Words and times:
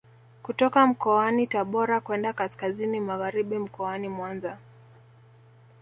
Kutoka 0.43 0.87
mkoani 0.87 1.47
Tabora 1.47 1.99
kwenda 2.01 2.33
kaskazini 2.33 2.99
magharibi 2.99 3.57
mkoani 3.59 4.09
Mwanza 4.09 4.57